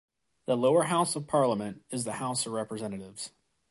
The 0.47 0.57
lower 0.57 0.85
house 0.85 1.15
of 1.15 1.27
parliament 1.27 1.83
is 1.91 2.05
the 2.05 2.13
House 2.13 2.47
of 2.47 2.53
Representatives. 2.53 3.33